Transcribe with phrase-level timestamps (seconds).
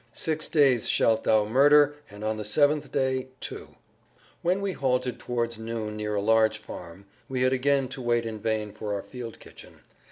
[0.13, 3.75] "Six days shalt thou murder and on the seventh day, too."
[4.41, 8.39] When we halted towards noon near a large farm we had again to wait in
[8.39, 9.81] vain for our field kitchen.